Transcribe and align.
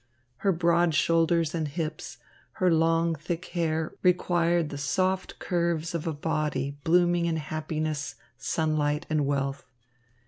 Her 0.37 0.51
broad 0.51 0.95
shoulders 0.95 1.53
and 1.53 1.67
hips, 1.67 2.17
her 2.53 2.73
long, 2.73 3.13
thick 3.13 3.45
hair 3.53 3.93
required 4.01 4.69
the 4.69 4.77
soft 4.79 5.37
curves 5.37 5.93
of 5.93 6.07
a 6.07 6.11
body 6.13 6.75
blooming 6.83 7.27
in 7.27 7.35
happiness, 7.37 8.15
sunlight 8.35 9.05
and 9.11 9.27
wealth. 9.27 9.63